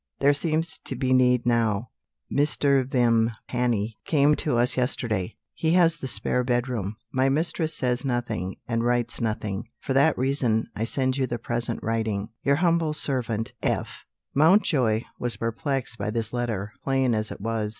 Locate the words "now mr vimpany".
1.45-3.99